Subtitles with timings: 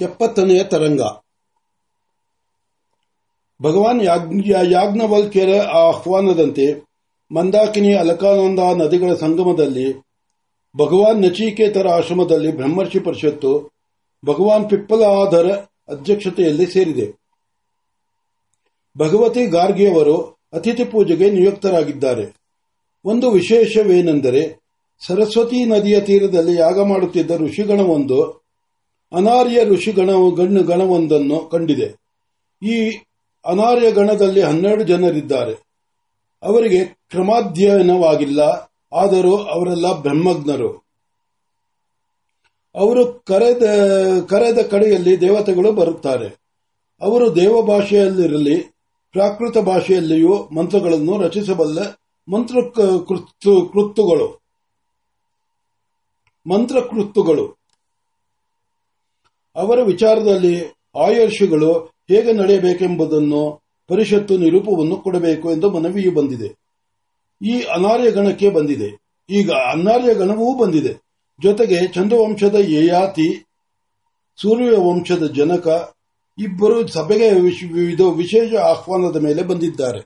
[0.00, 1.00] ಎಪ್ಪತ್ತನೆಯ ತರಂಗ.
[3.62, 4.00] ಭಗವಾನ್
[4.72, 6.84] ಯಾಜ್ಞವಲ್ಕ್ಯರ ಆಹ್ವಾನದಂತೆ
[7.34, 9.98] ಮಂದಾಕಿನಿ ಅಲಕಾನಂದ ನದಿಗಳ ಸಂಗಮದಲ್ಲಿ
[10.76, 13.70] ಭಗವಾನ್ ನಚಿಕೇತರ ಆಶ್ರಮದಲ್ಲಿ ಬ್ರಹ್ಮರ್ಷಿ ಪರಿಷತ್ತು
[14.26, 15.50] ಭಗವಾನ್ ಪಿಪ್ಪಲಾಧರ
[15.88, 17.12] ಅಧ್ಯಕ್ಷತೆಯಲ್ಲಿ ಸೇರಿದೆ.
[18.98, 20.16] ಭಗವತಿ ಗಾರ್ಗಿಯವರು
[20.52, 22.36] ಅತಿಥಿ ಪೂಜೆಗೆ ನಿಯುಕ್ತರಾಗಿದ್ದಾರೆ.
[23.04, 24.60] ಒಂದು ವಿಶೇಷವೇನೆಂದರೆ,
[25.06, 28.45] ಸರಸ್ವತಿ ನದಿಯ ತೀರದಲ್ಲಿ ಯಾಗ ಮಾಡುತ್ತಿದ್ದ ಋಷಿಗಣವೊಂದು
[29.12, 31.88] ಅನಾರ್ಯ ಋಷಿ ಗಣ ಗಣ್ಣು ಗಣವೊಂದನ್ನು ಕಂಡಿದೆ.
[32.66, 32.90] ಈ
[33.46, 35.52] ಅನಾರ್ಯ ಗಣದಲ್ಲಿ ಹನ್ನೆರಡು ಜನರಿದ್ದಾರೆ.
[36.42, 38.40] ಅವರಿಗೆ ಕ್ರಮಾಧ್ಯಯನವಾಗಿಲ್ಲ,
[38.92, 40.86] ಆದರೂ ಅವರೆಲ್ಲ ಬ್ರಹ್ಮಜ್ಞರು.
[42.74, 43.62] ಅವರು ಕರೆದ
[44.28, 46.28] ಕರೆದ ಕಡೆಯಲ್ಲಿ ದೇವತೆಗಳು ಬರುತ್ತಾರೆ.
[47.00, 48.56] ಅವರು ದೇವ ಭಾಷೆಯಲ್ಲಿರಲಿ
[49.12, 51.78] ಪ್ರಾಕೃತ ಭಾಷೆಯಲ್ಲಿಯೂ ಮಂತ್ರಗಳನ್ನು ರಚಿಸಬಲ್ಲ
[52.32, 54.40] ಮಂತ್ರ ಕೃತ್ತುಗಳು.
[56.46, 57.65] ಮಂತ್ರಕೃತ್ತುಗಳು.
[59.56, 60.54] ಅವರ ವಿಚಾರದಲ್ಲಿ
[61.04, 61.72] ಆಯರ್ಷುಗಳು
[62.08, 66.48] ಹೇಗೆ ನಡೆಯಬೇಕೆಂಬುದನ್ನು ಪರಿಷತ್ತು ನಿರೂಪವನ್ನು ಕೊಡಬೇಕು ಎಂದು ಮನವಿಯು ಬಂದಿದೆ.
[67.42, 68.88] ಈ ಅನಾರ್ಯ ಗಣಕ್ಕೆ ಬಂದಿದೆ.
[69.30, 70.92] ಈಗ ಅನಾರ್ಯ ಗಣವೂ ಬಂದಿದೆ.
[71.42, 73.44] ಜೊತೆಗೆ ಚಂದ್ರವಂಶದ ಯಯಾತಿ
[74.36, 75.66] ಸೂರ್ಯ ವಂಶದ ಜನಕ
[76.38, 77.30] ಇಬ್ಬರು ಸಭೆಗೆ
[78.10, 80.00] ವಿಶೇಷ ಆಹ್ವಾನದ ಮೇಲೆ ಬಂದಿದ್ದಾರೆ.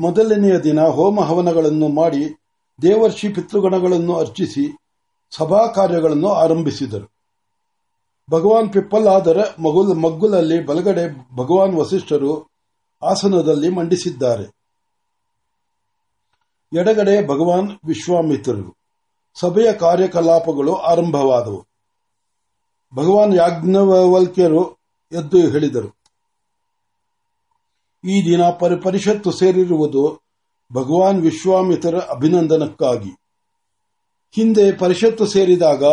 [0.00, 2.36] ಮೊದಲನೆಯ ದಿನ ಹೋಮ ಹವನಗಳನ್ನು ಮಾಡಿ
[2.82, 4.76] ದೇವರ್ಷಿ ಪಿತೃಗಣಗಳನ್ನು ಅರ್ಚಿಸಿ
[5.36, 7.20] ಸಭಾ ಕಾರ್ಯಗಳನ್ನು ಆರಂಭಿಸಿದರು.
[8.30, 9.44] ಭಗವಾನ್ ಪಿಪ್ಪಲಾದರ
[9.94, 12.50] ಮಗ್ಗುಲಲ್ಲಿ ಬಲಗಡೆ ಭಗವಾನ್ ವಸಿಷ್ಠರು
[13.02, 14.44] ಆಸನದಲ್ಲಿ ಮಂಡಿಸಿದ್ದಾರೆ.
[16.78, 18.76] ಎಡಗಡೆ ಭಗವಾನ್ ವಿಶ್ವಾಮಿತ್ರರು.
[19.40, 21.66] ಸಭೆಯ ಕಾರ್ಯಕಲಾಪಗಳು ಆರಂಭವಾದವು.
[22.94, 24.72] ಭಗವಾನ್ ಯಾಜ್ಞವಲ್ಕ್ಯರು
[25.12, 26.00] ಎದ್ದು ಹೇಳಿದರು.
[28.04, 28.42] ಈ ದಿನ
[28.82, 30.20] ಪರಿಷತ್ತು ಸೇರಿರುವುದು
[30.72, 33.19] ಭಗವಾನ್ ವಿಶ್ವಾಮಿತ್ರರ ಅಭಿನಂದನಕ್ಕಾಗಿ.
[34.32, 35.84] ಹಿಂದೆ ಪರಿಷತ್ತು ಸೇರಿದಾಗ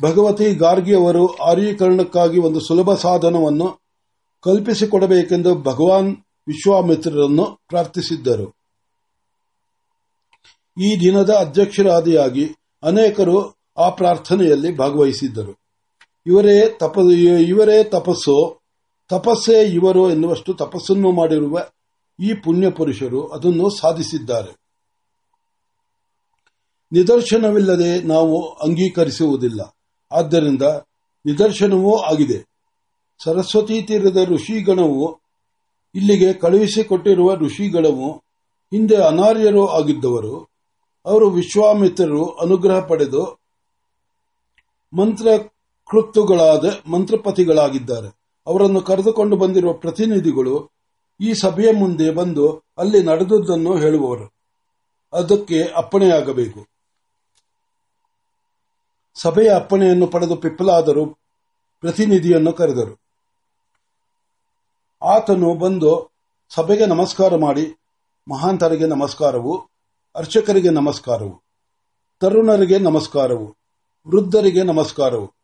[0.00, 3.80] ಭಗವತಿ ಗಾರ್ಗಿಯವರು ಆರ್ಯೀಕರಣಕ್ಕಾಗಿ ಒಂದು ಸುಲಭ ಸಾಧನವನ್ನು
[4.40, 6.16] ಕಲ್ಪಿಸಿಕೊಡಬೇಕೆಂದು ಭಗವಾನ್
[6.48, 8.56] ವಿಶ್ವಾಮಿತ್ರರನ್ನು ಪ್ರಾರ್ಥಿಸಿದ್ದರು.
[10.82, 15.60] ಈ ದಿನದ ಅಧ್ಯಕ್ಷರಾದಿಯಾಗಿ ಅನೇಕರು ಆ ಪ್ರಾರ್ಥನೆಯಲ್ಲಿ ಭಾಗವಹಿಸಿದ್ದರು.
[16.26, 16.98] ಇವರೇ ತಪ,
[17.46, 18.60] ಇವರೇ ತಪಸ್ಸು,
[19.08, 21.58] ತಪಸ್ಸೇ ಇವರು ಎನ್ನುವಷ್ಟು ತಪಸ್ಸನ್ನು ಮಾಡಿರುವ
[22.20, 24.69] ಈ ಪುಣ್ಯ ಪುರುಷರು ಅದನ್ನು ಸಾಧಿಸಿದ್ದಾರೆ.
[26.92, 29.76] ನಿದರ್ಶನವಿಲ್ಲದೆ ನಾವು ಅಂಗೀಕರಿಸುವುದಿಲ್ಲ.
[30.12, 30.62] ಆದ್ದರಿಂದ
[31.26, 32.50] ನಿದರ್ಶನವೂ ಆಗಿದೆ.
[33.24, 35.20] ಸರಸ್ವತಿ ತೀರದ ಋಷಿಗಣವು
[35.94, 38.12] ಇಲ್ಲಿಗೆ ಕಳುಹಿಸಿಕೊಟ್ಟಿರುವ ಋಷಿಗಣವು
[38.72, 40.50] ಹಿಂದೆ ಅನಾರ್ಯರು ಆಗಿದ್ದವರು.
[41.06, 43.40] ಅವರು ವಿಶ್ವಾಮಿತ್ರರು ಅನುಗ್ರಹ ಪಡೆದು
[44.92, 48.20] ಮಂತ್ರಕೃತ್ತುಗಳಾದ ಮಂತ್ರಪತಿಗಳಾಗಿದ್ದಾರೆ.
[48.46, 50.70] ಅವರನ್ನು ಕರೆದುಕೊಂಡು ಬಂದಿರುವ ಪ್ರತಿನಿಧಿಗಳು
[51.20, 54.40] ಈ ಸಭೆಯ ಮುಂದೆ ಬಂದು ಅಲ್ಲಿ ನಡೆದುದನ್ನು ಹೇಳುವವರು
[55.12, 56.69] ಅದಕ್ಕೆ ಅಪ್ಪಣೆಯಾಗಬೇಕು.
[59.22, 61.18] ಸಭೆಯ ಅಪ್ಪಣೆಯನ್ನು ಪಡೆದು ಪಿಪ್ಪಲಾದರು,
[61.80, 63.00] ಪ್ರತಿನಿಧಿಯನ್ನು ಕರೆದರು.
[65.02, 66.10] ಆತನು ಬಂದು
[66.48, 67.76] ಸಭೆಗೆ ನಮಸ್ಕಾರ ಮಾಡಿ,
[68.30, 69.70] ಮಹಾಂತರಿಗೆ ನಮಸ್ಕಾರವು,
[70.14, 71.42] ಅರ್ಚಕರಿಗೆ ನಮಸ್ಕಾರವು,
[72.20, 73.56] ತರುಣರಿಗೆ ನಮಸ್ಕಾರವು,
[74.08, 75.34] ವೃದ್ಧರಿಗೆ ನಮಸ್ಕಾರವು,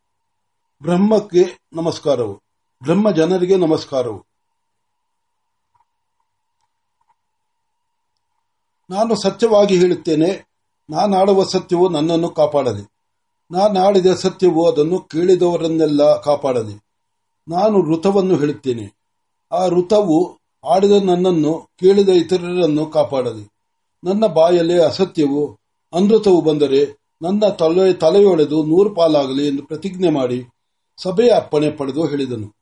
[0.81, 2.41] ಬ್ರಹ್ಮಕ್ಕೆ ನಮಸ್ಕಾರವು
[2.83, 4.25] ಬ್ರಹ್ಮ ಜನರಿಗೆ ನಮಸ್ಕಾರವು.
[8.89, 10.47] ನಾನು ಸತ್ಯವಾಗಿ ಹೇಳುತ್ತೇನೆ,
[10.89, 12.96] ನಾನಾಡುವ ಸತ್ಯವು ನನ್ನನ್ನು ಕಾಪಾಡಲಿ.
[13.51, 16.81] ನಾನಾಡಿದ ಸತ್ಯವು ಅದನ್ನು ಕೇಳಿದವರನ್ನೆಲ್ಲ ಕಾಪಾಡಲಿ.
[17.47, 18.97] ನಾನು ಋತವನ್ನು ಹೇಳುತ್ತೇನೆ.
[19.51, 23.49] ಆ ಋತವು ಆಡಿದ ನನ್ನನ್ನು, ಕೇಳಿದ ಇತರರನ್ನು ಕಾಪಾಡಲಿ.
[24.03, 25.59] ನನ್ನ ಬಾಯಲ್ಲಿ ಅಸತ್ಯವು,
[25.93, 30.45] ಅನೃತವು ಬಂದರೆ ನನ್ನ ತಲೆ ತಲೆಯೊಳೆದು ನೂರು ಪಾಲಾಗಲಿ ಎಂದು ಪ್ರತಿಜ್ಞೆ ಮಾಡಿ
[31.03, 32.55] ಸಭೆಯ ಅಪ್ಪಣೆ ಪಡೆದು ಹೇಳಿದನು.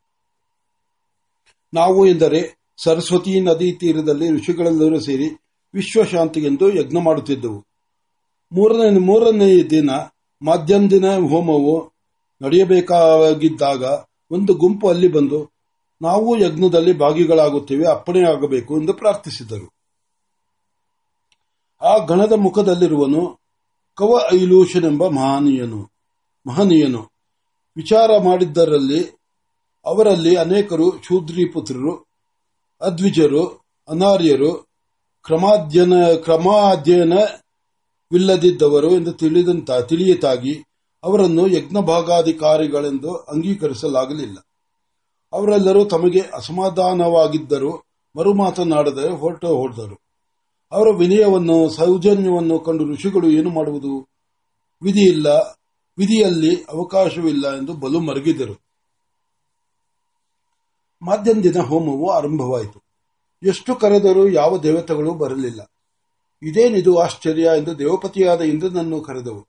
[1.73, 5.29] ನಾವು ಎಂದರೆ ಸರಸ್ವತಿ ನದಿ ತೀರದಲ್ಲಿ ಋಷಿಗಳೆಲ್ಲರೂ ಸೇರಿ
[5.73, 7.65] ವಿಶ್ವಶಾಂತಿಗೆಂದು ಯಜ್ಞ ಮಾಡುತ್ತಿದ್ದೆವು.
[8.51, 9.89] ಮೂರನೇ ಮೂರನೇ ದಿನ
[10.41, 11.93] ಮಾಧ್ಯಮ ದಿನ ಹೋಮವು
[12.41, 13.83] ನಡೆಯಬೇಕಾಗಿದ್ದಾಗ
[14.31, 15.51] ಒಂದು ಗುಂಪು ಅಲ್ಲಿ ಬಂದು,
[16.01, 19.67] ನಾವು ಯಜ್ಞದಲ್ಲಿ ಭಾಗಿಗಳಾಗುತ್ತೇವೆ ಅಪ್ಪಣೆಯಾಗಬೇಕು ಎಂದು ಪ್ರಾರ್ಥಿಸಿದರು.
[21.81, 23.39] ಆ ಗಣದ ಮುಖದಲ್ಲಿರುವನು,
[23.95, 25.91] ಕವ ಐಲೂಷನೆಂಬ ಮಹನೀಯನು
[26.47, 27.11] ಮಹನೀಯನು,
[27.75, 29.01] ವಿಚಾರ ಮಾಡಿದ್ದರಲ್ಲಿ,
[29.85, 31.93] ಅವರಲ್ಲಿ ಅನೇಕರು ಶೂದ್ರಿ ಪುತ್ರರು,
[32.81, 33.43] ಅದ್ವಿಜರು,
[33.89, 34.51] ಅನಾರ್ಯರು
[35.23, 37.13] ಕ್ರಮಾಧ್ಯಯನ
[38.05, 40.63] ಕ್ರಮಾಧ್ಯಯನವಿಲ್ಲದಿದ್ದವರು ಎಂದು ತಿಳಿದಂತ, ತಿಳಿಯಿತಾಗಿ
[41.03, 44.37] ಅವರನ್ನು ಯಜ್ಞ ಭಾಗಾಧಿಕಾರಿಗಳೆಂದು ಅಂಗೀಕರಿಸಲಾಗಲಿಲ್ಲ.
[45.33, 47.83] ಅವರೆಲ್ಲರೂ ತಮಗೆ ಅಸಮಾಧಾನವಾಗಿದ್ದರೂ
[48.15, 49.95] ಮರು ಮಾತನಾಡದೆ ಹೊರಟು ಹೊಡೆದರು
[50.71, 54.09] ಅವರ ವಿನಯವನ್ನು, ಸೌಜನ್ಯವನ್ನು ಕಂಡು ಋಷಿಗಳು ಏನು ಮಾಡುವುದು?
[54.81, 55.27] ವಿಧಿಯಿಲ್ಲ,
[55.97, 58.55] ವಿಧಿಯಲ್ಲಿ ಅವಕಾಶವಿಲ್ಲ ಎಂದು ಬಲು ಮರಗಿದರು.
[61.01, 62.79] ಮಾಧ್ಯಮ ದಿನ ಹೋಮವು ಆರಂಭವಾಯಿತು.
[63.43, 65.74] ಎಷ್ಟು ಕರೆದರೂ ಯಾವ ದೇವತೆಗಳು ಬರಲಿಲ್ಲ.
[66.41, 69.47] ಇದೇನಿದು ಆಶ್ಚರ್ಯ ಎಂದು ದೇವಪತಿಯಾದ ಇಂದ್ರನನ್ನು ಕರೆದವು.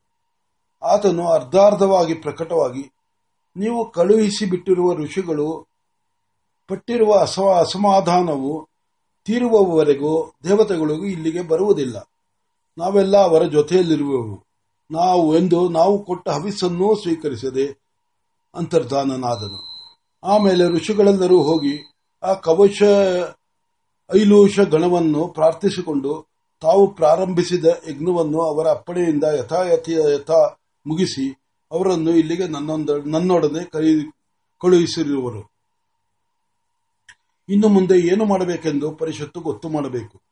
[0.82, 2.92] ಆತನು ಅರ್ಧಾರ್ಧವಾಗಿ ಪ್ರಕಟವಾಗಿ,
[3.56, 5.66] ನೀವು ಕಳುಹಿಸಿ ಬಿಟ್ಟಿರುವ ಋಷಿಗಳು
[6.68, 7.14] ಪಟ್ಟಿರುವ
[7.60, 8.68] ಅಸಮಾಧಾನವು
[9.24, 12.08] ತೀರುವವರೆಗೂ ದೇವತೆಗಳಿಗೂ ಇಲ್ಲಿಗೆ ಬರುವುದಿಲ್ಲ.
[12.78, 14.46] ನಾವೆಲ್ಲ ಅವರ ಜೊತೆಯಲ್ಲಿರುವೆವು.
[14.90, 17.82] ನಾವು ಎಂದು ನಾವು ಕೊಟ್ಟ ಹವಿಸ್ಸನ್ನೂ ಸ್ವೀಕರಿಸದೆ
[18.54, 19.66] ಅಂತರ್ಧಾನನಾದನು.
[20.24, 21.92] ಆಮೇಲೆ ಋಷಿಗಳೆಲ್ಲರೂ ಹೋಗಿ
[22.22, 22.82] ಆ ಕವಚ,
[24.14, 30.40] ಐಲೂಷ ಗಣವನ್ನು ಪ್ರಾರ್ಥಿಸಿಕೊಂಡು ತಾವು ಪ್ರಾರಂಭಿಸಿದ ಯಜ್ಞವನ್ನು ಅವರ ಅಪ್ಪಣೆಯಿಂದ ಯಥಾಯಥ ಯಥಾ
[30.86, 31.26] ಮುಗಿಸಿ
[31.72, 32.46] ಅವರನ್ನು ಇಲ್ಲಿಗೆ
[33.10, 33.64] ನನ್ನೊಡನೆ
[34.60, 35.42] ಕಳುಹಿಸಿರುವರು.
[37.48, 40.22] ಇನ್ನು ಮುಂದೆ ಏನು ಮಾಡಬೇಕೆಂದು ಪರಿಷತ್ತು ಗೊತ್ತು ಮಾಡಬೇಕು.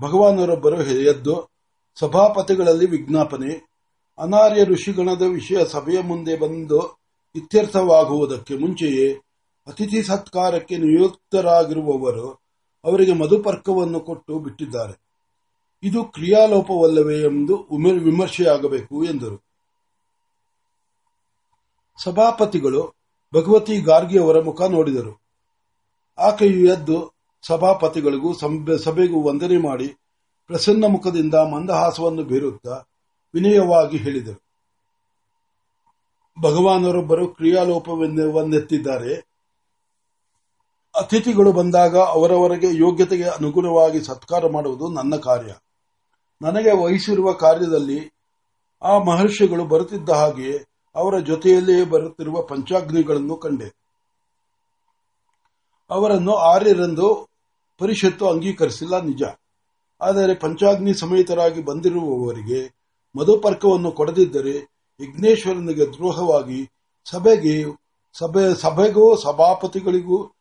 [0.00, 1.34] ಭಗವಾನರೊಬ್ಬರು ಎದ್ದು
[2.00, 3.50] ಸಭಾಪತಿಗಳಲ್ಲಿ ವಿಜ್ಞಾಪನೆ,
[4.18, 6.80] ಅನಾರ್ಯ ಋಷಿಗಣದ ವಿಷಯ ಸಭೆಯ ಮುಂದೆ ಬಂದು
[7.34, 9.08] ಇತ್ಯರ್ಥವಾಗುವುದಕ್ಕೆ ಮುಂಚೆಯೇ
[9.66, 12.28] ಅತಿಥಿ ಸತ್ಕಾರಕ್ಕೆ ನಿಯುಕ್ತರಾಗಿರುವವರು
[12.84, 15.05] ಅವರಿಗೆ ಮಧುಪರ್ಕವನ್ನು ಕೊಟ್ಟು ಬಿಟ್ಟಿದ್ದಾರೆ.
[15.82, 17.56] ಇದು ಕ್ರಿಯಾಲೋಪವಲ್ಲವೇ ಎಂದು
[18.04, 19.44] ವಿಮರ್ಶೆಯಾಗಬೇಕು ಎಂದರು.
[22.02, 22.94] ಸಭಾಪತಿಗಳು
[23.34, 25.22] ಭಗವತಿ ಗಾರ್ಗಿ ಅವರ ಮುಖ ನೋಡಿದರು.
[26.18, 27.12] ಆಕೆಯು ಎದ್ದು
[27.46, 28.34] ಸಭಾಪತಿಗಳಿಗೂ
[28.78, 29.88] ಸಭೆಗೂ ವಂದನೆ ಮಾಡಿ
[30.46, 32.82] ಪ್ರಸನ್ನ ಮುಖದಿಂದ ಮಂದಹಾಸವನ್ನು ಬೀರುತ್ತಾ
[33.34, 34.42] ವಿನಯವಾಗಿ ಹೇಳಿದರು.
[36.40, 39.14] ಭಗವಾನರೊಬ್ಬರು ಕ್ರಿಯಾಲೋಪವನ್ನೆತ್ತಿದ್ದಾರೆ.
[40.94, 45.54] ಅತಿಥಿಗಳು ಬಂದಾಗ ಅವರವರಿಗೆ ಯೋಗ್ಯತೆಗೆ ಅನುಗುಣವಾಗಿ ಸತ್ಕಾರ ಮಾಡುವುದು ನನ್ನ ಕಾರ್ಯ.
[46.42, 48.12] ನನಗೆ ವಹಿಸಿರುವ ಕಾರ್ಯದಲ್ಲಿ
[48.82, 53.68] ಆ ಮಹರ್ಷಿಗಳು ಬರುತ್ತಿದ್ದ ಹಾಗೆ ಅವರ ಜೊತೆಯಲ್ಲಿಯೇ ಬರುತ್ತಿರುವ ಪಂಚಾಗ್ನಿಗಳನ್ನು ಕಂಡೆ.
[55.90, 57.28] ಅವರನ್ನು ಆರ್ಯರೆಂದು
[57.78, 59.22] ಪರಿಷತ್ತು ಅಂಗೀಕರಿಸಿಲ್ಲ ನಿಜ.
[60.00, 62.76] ಆದರೆ ಪಂಚಾಗ್ನಿ ಸಮೇತರಾಗಿ ಬಂದಿರುವವರಿಗೆ
[63.16, 64.52] ಮಧುಪರ್ಕವನ್ನು ಕೊಡದಿದ್ದರೆ
[65.00, 66.70] ವಿಘ್ನೇಶ್ವರನಿಗೆ ದ್ರೋಹವಾಗಿ
[67.10, 67.64] ಸಭೆಗೆ
[68.18, 70.32] ಸಭೆ ಸಭೆಗೂ ಸಭಾಪತಿಗಳಿಗೂ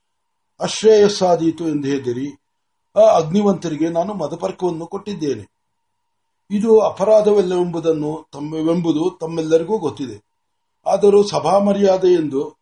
[0.59, 2.27] ಅಶ್ರೇಯಸ್ಸಾದೀತು ಎಂದು ಹೇಳಿರಿ
[2.95, 5.54] ಆ ಅಗ್ನಿವಂತರಿಗೆ ನಾನು ಮಧುಪರ್ಕವನ್ನು ಕೊಟ್ಟಿದ್ದೇನೆ.
[6.51, 10.23] ಇದು ಅಪರಾಧವೆಲ್ಲವೆಂಬುದನ್ನು ತಮ್ಮವೆಂಬುದು ತಮ್ಮೆಲ್ಲರಿಗೂ ಗೊತ್ತಿದೆ.
[10.85, 12.55] ಆದರೂ ಸಭಾ ಮರ್ಯಾದೆ ಎಂದು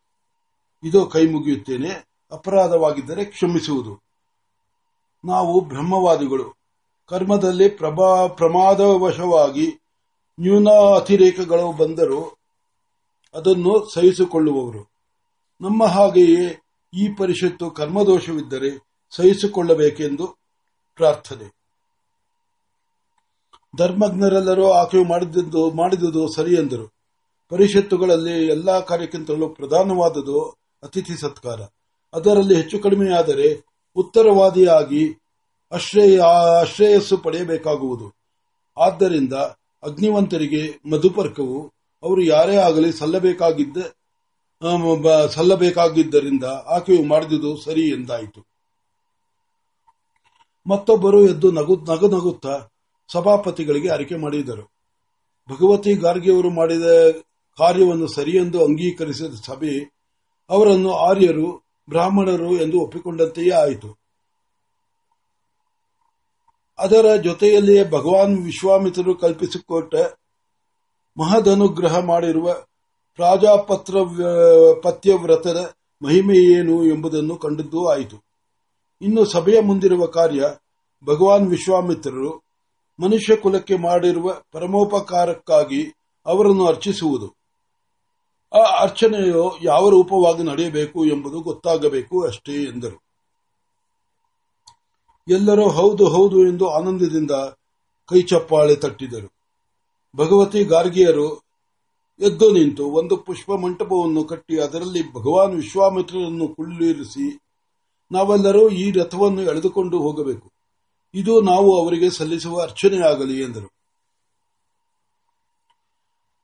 [0.83, 1.89] ಇದು ಕೈ ಮುಗಿಯುತ್ತೇನೆ.
[2.31, 4.03] ಅಪರಾಧವಾಗಿದ್ದರೆ ಕ್ಷಮಿಸುವುದು.
[5.25, 6.63] ನಾವು ಬ್ರಹ್ಮವಾದಿಗಳು.
[7.09, 9.80] ಕರ್ಮದಲ್ಲಿ ಪ್ರಭಾ, ಪ್ರಮಾದವಶವಾಗಿ
[10.39, 12.38] ನ್ಯೂನ ಅತಿರೇಕಗಳು ಬಂದರೂ
[13.33, 14.91] ಅದನ್ನು ಸಹಿಸಿಕೊಳ್ಳುವವರು.
[15.62, 16.62] ನಮ್ಮ ಹಾಗೆಯೇ
[16.94, 18.69] ಈ ಪರಿಷತ್ತು ಕರ್ಮದೋಷವಿದ್ದರೆ
[19.09, 20.38] ಸಹಿಸಿಕೊಳ್ಳಬೇಕೆಂದು
[20.95, 21.62] ಪ್ರಾರ್ಥನೆ.
[23.75, 26.86] ಧರ್ಮಜ್ಞರೆಲ್ಲರೂ ಆಕೆಯು ಮಾಡಿದ್ದು, ಮಾಡಿದುದು ಸರಿ ಎಂದರು.
[27.50, 30.42] ಪರಿಷತ್ತುಗಳಲ್ಲಿ ಎಲ್ಲಾ ಕಾರ್ಯಕ್ಕಿಂತಲೂ ಪ್ರಧಾನವಾದುದು
[30.84, 31.60] ಅತಿಥಿ ಸತ್ಕಾರ.
[32.14, 33.66] ಅದರಲ್ಲಿ ಹೆಚ್ಚು ಕಡಿಮೆಯಾದರೆ
[33.96, 35.04] ಉತ್ತರವಾದಿಯಾಗಿ
[35.72, 38.08] ಅಶ್ರೇಯಸ್ಸು ಪಡೆಯಬೇಕಾಗುವುದು.
[38.78, 39.34] ಆದ್ದರಿಂದ
[39.84, 41.74] ಅಗ್ನಿವಂತರಿಗೆ ಮಧುಪರ್ಕವು
[42.04, 43.78] ಅವರು ಯಾರೇ ಆಗಲಿ ಸಲ್ಲಬೇಕಾಗಿದ್ದ
[45.30, 48.42] ಸಲ್ಲಬೇಕಾಗಿದ್ದರಿಂದ ಆಕೆಯು ಮಾಡಿದುದು ಸರಿ ಎಂದಾಯಿತು.
[50.69, 52.68] ಮತ್ತೊಬ್ಬರು ಎದ್ದು ನಗು ನಗು ನಗುತ್ತಾ
[53.13, 54.65] ಸಭಾಪತಿಗಳಿಗೆ ಅರಿಕೆ ಮಾಡಿದರು
[55.50, 56.88] ಭಗವತಿ ಗಾರ್ಗಿಯವರು ಮಾಡಿದ
[57.60, 59.74] ಕಾರ್ಯವನ್ನು ಸರಿಯೆಂದು ಅಂಗೀಕರಿಸಿದ ಸಭೆ
[60.50, 61.48] ಅವರನ್ನು ಆರ್ಯರು,
[61.89, 63.89] ಬ್ರಾಹ್ಮಣರು ಎಂದು ಒಪ್ಪಿಕೊಂಡಂತೆಯೇ ಆಯಿತು.
[66.80, 69.95] ಅದರ ಜೊತೆಯಲ್ಲಿಯೇ ಭಗವಾನ್ ವಿಶ್ವಾಮಿತ್ರರು ಕಲ್ಪಿಸಿಕೊಟ್ಟ
[71.18, 72.48] ಮಹದನುಗ್ರಹ ಮಾಡಿರುವ
[73.19, 73.95] ಪ್ರಾಜಾಪತ್ರ
[74.83, 75.59] ಪತ್ಯವ್ರತದ
[76.01, 78.18] ಮಹಿಮೆ ಏನು ಎಂಬುದನ್ನು ಕಂಡದ್ದೂ ಆಯಿತು.
[79.01, 80.44] ಇನ್ನು ಸಭೆಯ ಮುಂದಿರುವ ಕಾರ್ಯ
[81.04, 82.31] ಭಗವಾನ್ ವಿಶ್ವಾಮಿತ್ರರು
[83.00, 85.94] ಮನುಷ್ಯ ಕುಲಕ್ಕೆ ಮಾಡಿರುವ ಪರಮೋಪಕಾರಕ್ಕಾಗಿ
[86.25, 87.36] ಅವರನ್ನು ಅರ್ಚಿಸುವುದು.
[88.56, 93.04] ಆ ಅರ್ಚನೆಯು ಯಾವ ರೂಪವಾಗಿ ನಡೆಯಬೇಕು ಎಂಬುದು ಗೊತ್ತಾಗಬೇಕು ಅಷ್ಟೇ ಎಂದರು.
[95.28, 97.31] ಎಲ್ಲರೂ ಹೌದು ಹೌದು ಎಂದು ಆನಂದದಿಂದ
[98.06, 99.33] ಕೈಚಪ್ಪಾಳೆ ತಟ್ಟಿದರು.
[100.16, 101.44] ಭಗವತಿ ಗಾರ್ಗಿಯರು
[102.19, 107.40] ಎದ್ದು ನಿಂತು ಒಂದು ಪುಷ್ಪ ಮಂಟಪವನ್ನು ಕಟ್ಟಿ ಅದರಲ್ಲಿ ಭಗವಾನ್ ವಿಶ್ವಾಮಿತ್ರರನ್ನು ಕುಳ್ಳಿರಿಸಿ,
[108.12, 110.53] ನಾವೆಲ್ಲರೂ ಈ ರಥವನ್ನು ಎಳೆದುಕೊಂಡು ಹೋಗಬೇಕು.
[111.14, 113.74] ಇದು ನಾವು ಅವರಿಗೆ ಸಲ್ಲಿಸುವ ಅರ್ಚನೆಯಾಗಲಿ ಎಂದರು.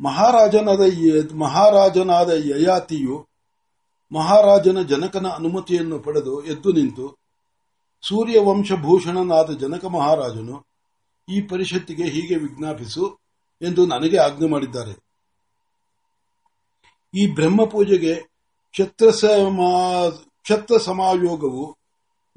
[0.01, 0.79] ಮಹಾರಾಜನಾದ
[1.35, 3.27] ಮಹಾರಾಜನಾದ ಯಯಾತಿಯು
[4.11, 7.19] ಮಹಾರಾಜನ ಜನಕನ ಅನುಮತಿಯನ್ನು ಪಡೆದು ಎದ್ದು ನಿಂತು
[8.01, 10.65] ಸೂರ್ಯವಂಶಭೂಷಣನಾದ ಜನಕ ಮಹಾರಾಜನು
[11.29, 13.19] ಈ ಪರಿಷತ್ತಿಗೆ ಹೀಗೆ ವಿಜ್ಞಾಪಿಸು
[13.61, 15.09] ಎಂದು ನನಗೆ ಆಜ್ಞೆ ಮಾಡಿದ್ದಾರೆ.
[17.13, 18.29] ಈ ಬ್ರಹ್ಮ ಪೂಜೆಗೆ
[18.71, 21.77] ಕ್ಷತ್ರ ಸಮಾಯೋಗವು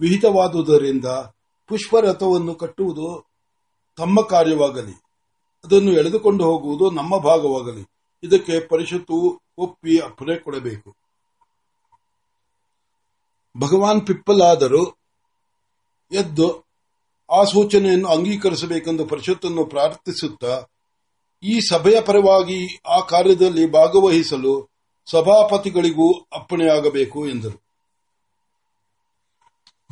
[0.01, 1.05] ವಿಹಿತವಾದುದರಿಂದ
[1.67, 3.33] ಪುಷ್ಪರಥವನ್ನು ಕಟ್ಟುವುದು
[3.97, 4.93] ತಮ್ಮ ಕಾರ್ಯವಾಗಲಿ,
[5.65, 7.87] ಅದನ್ನು ಎಳೆದುಕೊಂಡು ಹೋಗುವುದು ನಮ್ಮ ಭಾಗವಾಗಲಿ,
[8.23, 10.97] ಇದಕ್ಕೆ ಪರಿಷತ್ತು ಒಪ್ಪಿ ಅಪ್ಪಣೆ ಕೊಡಬೇಕು.
[13.59, 14.99] ಭಗವಾನ್ ಪಿಪ್ಪಲಾದರೂ,
[16.13, 16.67] ಎದ್ದು
[17.33, 20.67] ಆ ಸೂಚನೆಯನ್ನು ಅಂಗೀಕರಿಸಬೇಕೆಂದು ಪರಿಷತ್ತನ್ನು ಪ್ರಾರ್ಥಿಸುತ್ತಾ,
[21.43, 24.71] ಈ ಸಭೆಯ ಪರವಾಗಿ ಆ ಕಾರ್ಯದಲ್ಲಿ ಭಾಗವಹಿಸಲು
[25.11, 27.72] ಸಭಾಪತಿಗಳಿಗೂ ಅಪ್ಪಣೆಯಾಗಬೇಕು ಎಂದರು.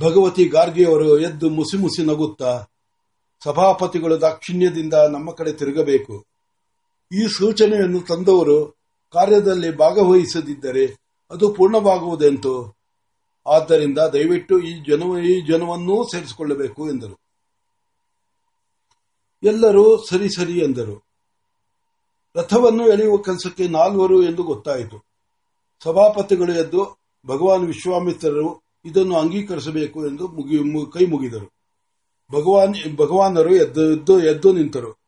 [0.01, 2.65] ಭಗವತಿ ಗಾರ್ಗೆಯವರು ಎದ್ದು ಮುಸಿ ಮುಸಿ ನಗುತ್ತಾ
[3.45, 6.25] ಸಭಾಪತಿಗಳು ದಾಕ್ಷಿಣ್ಯದಿಂದ ನಮ್ಮ ಕಡೆ ತಿರುಗಬೇಕು.
[7.13, 8.77] ಈ ಸೂಚನೆಯನ್ನು ತಂದವರು
[9.13, 10.87] ಕಾರ್ಯದಲ್ಲಿ ಭಾಗವಹಿಸದಿದ್ದರೆ
[11.31, 12.79] ಅದು ಪೂರ್ಣವಾಗುವುದೆಂತು?
[13.47, 17.21] ಆದ್ದರಿಂದ ದಯವಿಟ್ಟು ಈ ಜನ, ಈ ಜನವನ್ನೂ ಸೇರಿಸಿಕೊಳ್ಳಬೇಕು ಎಂದರು.
[19.43, 21.05] ಎಲ್ಲರೂ ಸರಿ ಸರಿ ಎಂದರು.
[22.37, 25.05] ರಥವನ್ನು ಎಳೆಯುವ ಕೆಲಸಕ್ಕೆ ನಾಲ್ವರು ಎಂದು ಗೊತ್ತಾಯಿತು.
[25.85, 31.47] ಸಭಾಪತಿಗಳು ಎದ್ದು ಭಗವಾನ್ ವಿಶ್ವಾಮಿತ್ರರು ಇದನ್ನು ಅಂಗೀಕರಿಸಬೇಕು ಎಂದು ಕೈ ಮುಗಿದರು.
[32.33, 35.01] ಭಗವಾನ್, ಭಗವಾನರು ಎದ್ದು ಎದ್ದು ನಿಂತರು.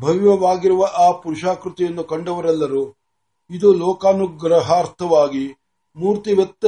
[0.00, 2.94] ಭವ್ಯವಾಗಿರುವ ಆ ಪುರುಷಾಕೃತಿಯನ್ನು ಕಂಡವರೆಲ್ಲರೂ
[3.50, 5.54] ಇದು ಲೋಕಾನುಗ್ರಹಾರ್ಥವಾಗಿ
[5.96, 6.64] ಮೂರ್ತಿವೆತ್ತ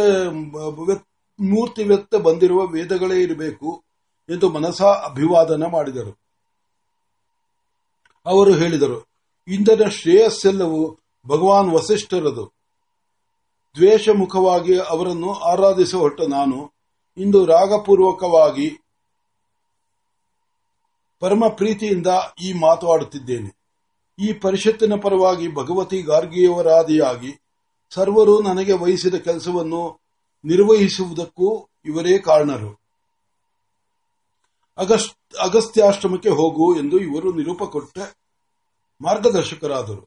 [1.40, 3.84] ಮೂರ್ತಿವೆತ್ತ ಬಂದಿರುವ ವೇದಗಳೇ ಇರಬೇಕು
[4.28, 6.18] ಎಂದು ಮನಸಾ ಅಭಿವಾದನ ಮಾಡಿದರು.
[8.26, 9.06] ಅವರು ಹೇಳಿದರು
[9.48, 12.59] ಇಂದನ ಶ್ರೇಯಸ್ಸೆಲ್ಲವೂ ಭಗವಾನ್ ವಸಿಷ್ಠರದು.
[13.76, 16.58] ದ್ವೇಷ ಮುಖವಾಗಿ ಅವರನ್ನು ಆರಾಧಿಸ ಹೊರಟ ನಾನು
[17.16, 18.68] ಇಂದು ರಾಗಪೂರ್ವಕವಾಗಿ
[21.20, 22.06] ಪರಮ ಪ್ರೀತಿಯಿಂದ
[22.42, 23.50] ಈ ಮಾತನಾಡುತ್ತಿದ್ದೇನೆ
[24.18, 27.32] ಈ ಪರಿಷತ್ತಿನ ಪರವಾಗಿ ಭಗವತಿ ಗಾರ್ಗಿಯವರಾದಿಯಾಗಿ
[27.90, 29.82] ಸರ್ವರು ನನಗೆ ವಹಿಸಿದ ಕೆಲಸವನ್ನು
[30.44, 31.48] ನಿರ್ವಹಿಸುವುದಕ್ಕೂ
[31.84, 32.70] ಇವರೇ ಕಾರಣರು.
[35.40, 37.98] ಅಗಸ್ತ್ಯಾಶ್ರಮಕ್ಕೆ ಹೋಗು ಎಂದು ಇವರು ನಿರೂಪಕೊಟ್ಟ
[39.00, 40.02] ಮಾರ್ಗದರ್ಶಕರಾದರು.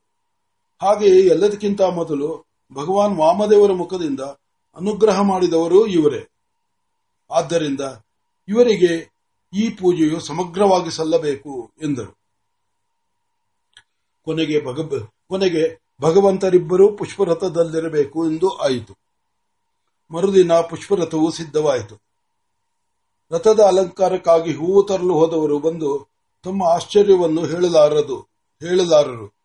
[0.81, 2.29] ಹಾಗೆಯೇ ಎಲ್ಲದಕ್ಕಿಂತ ಮೊದಲು
[2.73, 4.19] ಭಗವಾನ್ ವಾಮದೇವರ ಮುಖದಿಂದ
[4.75, 6.21] ಅನುಗ್ರಹ ಮಾಡಿದವರು ಇವರೇ.
[7.31, 7.81] ಆದ್ದರಿಂದ
[8.47, 9.13] ಇವರಿಗೆ
[9.53, 12.17] ಈ ಪೂಜೆಯು ಸಮಗ್ರವಾಗಿ ಸಲ್ಲಬೇಕು, ಎಂದರು.
[14.25, 14.57] ಕೊನೆಗೆ
[15.27, 15.63] ಕೊನೆಗೆ
[16.01, 18.93] ಭಗವಂತರಿಬ್ಬರೂ ಪುಷ್ಪರಥದಲ್ಲಿರಬೇಕು ಎಂದು ಆಯಿತು.
[20.11, 21.95] ಮರುದಿನ ಪುಷ್ಪರಥವು ಸಿದ್ಧವಾಯಿತು.
[23.31, 25.89] ರಥದ ಅಲಂಕಾರಕ್ಕಾಗಿ ಹೂವು ತರಲು ಹೋದವರು ಬಂದು
[26.43, 28.17] ತಮ್ಮ ಆಶ್ಚರ್ಯವನ್ನು ಹೇಳಲಾರದು,
[28.59, 29.42] ಹೇಳಲಾರರು.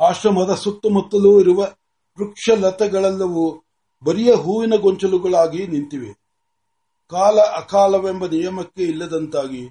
[0.00, 1.60] ಆಶ್ರಮದ ಸುತ್ತಮುತ್ತಲೂ ಇರುವ
[2.18, 3.64] ವೃಕ್ಷ ಲತೆಗಳೆಲ್ಲವೂ
[4.04, 6.12] ಬರಿಯ ಹೂವಿನ ಗೊಂಚಲುಗಳಾಗಿ ನಿಂತಿವೆ.
[7.08, 9.62] ಕಾಲ ಅಕಾಲವೆಂಬ ನಿಯಮಕ್ಕೆ ಇಲ್ಲದಂತಾಗಿ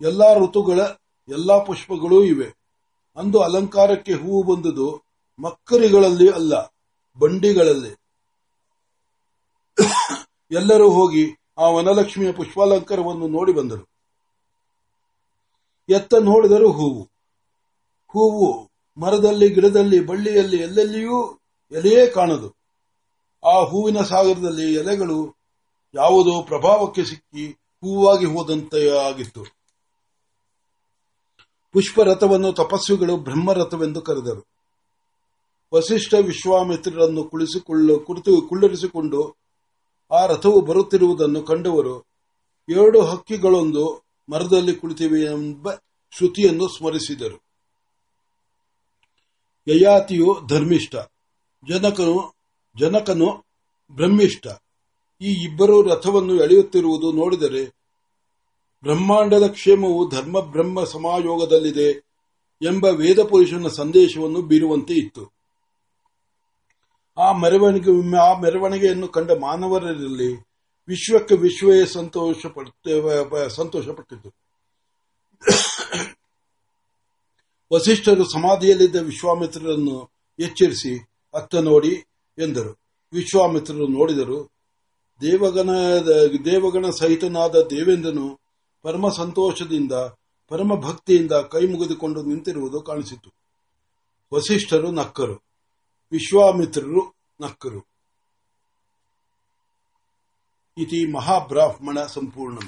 [0.00, 0.80] ಎಲ್ಲಾ ಋತುಗಳ
[1.28, 2.48] ಎಲ್ಲಾ ಪುಷ್ಪಗಳೂ ಇವೆ.
[3.16, 5.04] ಅಂದು ಅಲಂಕಾರಕ್ಕೆ ಹೂವು ಬಂದುದು
[5.38, 6.54] ಮಕ್ಕರಿಗಳಲ್ಲಿ ಅಲ್ಲ,
[7.18, 7.92] ಬಂಡಿಗಳಲ್ಲಿ.
[10.50, 11.24] ಎಲ್ಲರೂ ಹೋಗಿ
[11.58, 13.84] ಆ ವನಲಕ್ಷ್ಮಿಯ ಪುಷ್ಪಾಲಂಕಾರವನ್ನು ನೋಡಿ ಬಂದರು.
[15.88, 17.02] ಎತ್ತ ನೋಡಿದರೂ ಹೂವು
[18.14, 18.67] ಹೂವು
[18.98, 21.40] ಮರದಲ್ಲಿ, ಗಿಡದಲ್ಲಿ, ಬಳ್ಳಿಯಲ್ಲಿ, ಎಲ್ಲೆಲ್ಲಿಯೂ
[21.72, 22.56] ಎಲೆಯೇ ಕಾಣದು.
[23.44, 25.36] ಆ ಹೂವಿನ ಸಾಗರದಲ್ಲಿ ಎಲೆಗಳು
[25.94, 29.44] ಯಾವುದೋ ಪ್ರಭಾವಕ್ಕೆ ಸಿಕ್ಕಿ ಹೂವಾಗಿ ಹೋದಂತೆ ಆಗಿತ್ತು
[31.72, 34.46] ಪುಷ್ಪರಥವನ್ನು ತಪಸ್ವಿಗಳು ಬ್ರಹ್ಮರಥವೆಂದು ಕರೆದರು.
[35.74, 39.36] ವಸಿಷ್ಠ ವಿಶ್ವಾಮಿತ್ರರನ್ನು ಕುಳಿಸಿಕೊಳ್ಳ, ಕುರಿತು ಕುಳ್ಳರಿಸಿಕೊಂಡು
[40.12, 42.06] ಆ ರಥವು ಬರುತ್ತಿರುವುದನ್ನು ಕಂಡವರು,
[42.68, 45.72] ಎರಡು ಹಕ್ಕಿಗಳೊಂದು ಮರದಲ್ಲಿ ಕುಳಿತಿವೆ ಎಂಬ
[46.10, 47.47] ಶ್ರುತಿಯನ್ನು ಸ್ಮರಿಸಿದರು.
[49.68, 50.94] ಯಯಾತಿಯು ಧರ್ಮಿಷ್ಠ,
[51.68, 52.34] ಜನಕನು
[52.76, 53.28] ಜನಕನು
[53.90, 54.46] ಬ್ರಹ್ಮಿಷ್ಠ.
[55.20, 57.64] ಈ ಇಬ್ಬರು ರಥವನ್ನು ಎಳೆಯುತ್ತಿರುವುದು ನೋಡಿದರೆ
[58.82, 61.88] ಬ್ರಹ್ಮಾಂಡದ ಕ್ಷೇಮವು ಧರ್ಮ ಬ್ರಹ್ಮ ಸಮಾಯೋಗದಲ್ಲಿದೆ
[62.62, 65.24] ಎಂಬ ವೇದ ಪುರುಷನ ಸಂದೇಶವನ್ನು ಬೀರುವಂತೆ ಇತ್ತು.
[67.18, 70.30] ಆ ಮೆರವಣಿಗೆ, ಆ ಮೆರವಣಿಗೆಯನ್ನು ಕಂಡ ಮಾನವರಲ್ಲಿ
[70.88, 72.36] ವಿಶ್ವಕ್ಕೆ ವಿಶ್ವವೇ ಸಂತೋಷ
[73.48, 74.30] ಸಂತೋಷಪಟ್ಟಿತು.
[77.72, 82.04] ವಸಿಷ್ಠರು ಸಮಾಧಿಯಲ್ಲಿದ್ದ ವಿಶ್ವಾಮಿತ್ರರನ್ನು ಎಚ್ಚರಿಸಿ, ಅತ್ತ ನೋಡಿ
[82.38, 82.78] ಎಂದರು.
[83.12, 84.50] ವಿಶ್ವಾಮಿತ್ರರು ನೋಡಿದರು,
[85.20, 85.70] ದೇವಗಣ
[86.44, 88.40] ದೇವಗಣ ಸಹಿತನಾದ ದೇವೇಂದ್ರನು
[88.82, 89.92] ಪರಮ ಸಂತೋಷದಿಂದ,
[90.48, 93.30] ಪರಮ ಭಕ್ತಿಯಿಂದ ಕೈ ಮುಗಿದುಕೊಂಡು ನಿಂತಿರುವುದು ಕಾಣಿಸಿತು.
[94.34, 95.34] ವಸಿಷ್ಠರು ನಕ್ಕರು.
[96.12, 97.88] ವಿಶ್ವಾಮಿತ್ರರು ನಕ್ಕರು.
[100.78, 102.58] ಇತಿ ಮಹಾಬ್ರಾಹ್ಮಣ ಸಂಪೂರ್ಣ.